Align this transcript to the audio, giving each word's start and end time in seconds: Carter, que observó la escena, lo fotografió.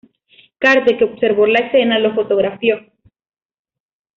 Carter, 0.57 0.97
que 0.97 1.03
observó 1.03 1.45
la 1.45 1.59
escena, 1.59 1.99
lo 1.99 2.15
fotografió. 2.15 2.79